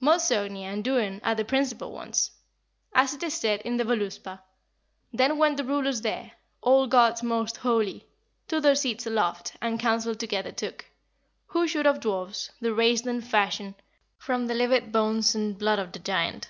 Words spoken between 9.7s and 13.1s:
counsel together took, Who should of dwarfs The race